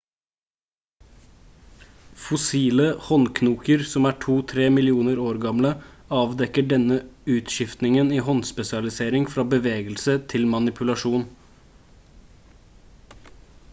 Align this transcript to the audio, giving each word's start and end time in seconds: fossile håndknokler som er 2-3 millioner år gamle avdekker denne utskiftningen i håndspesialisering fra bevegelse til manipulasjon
fossile 2.21 2.85
håndknokler 3.09 3.83
som 3.89 4.07
er 4.11 4.15
2-3 4.23 4.65
millioner 4.77 5.21
år 5.25 5.39
gamle 5.43 5.73
avdekker 6.21 6.65
denne 6.71 6.97
utskiftningen 7.35 8.09
i 8.17 8.23
håndspesialisering 8.29 9.27
fra 9.35 9.45
bevegelse 9.53 10.15
til 10.33 10.47
manipulasjon 10.55 11.29